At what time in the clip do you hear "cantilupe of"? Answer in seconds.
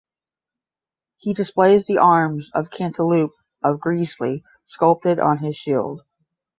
2.71-3.79